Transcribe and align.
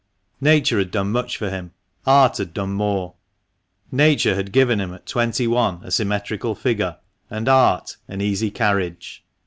Nature 0.41 0.79
had 0.79 0.89
done 0.89 1.11
much 1.11 1.37
for 1.37 1.51
him, 1.51 1.73
art 2.07 2.37
had 2.39 2.55
done 2.55 2.71
more. 2.71 3.13
Nature 3.91 4.33
had 4.33 4.51
given 4.51 4.79
him 4.79 4.95
at 4.95 5.05
twenty 5.05 5.45
one 5.45 5.79
a 5.83 5.91
symmetrical 5.91 6.55
figure, 6.55 6.97
and 7.29 7.47
art 7.47 7.97
an 8.07 8.19
easy 8.19 8.49
carriage. 8.49 9.23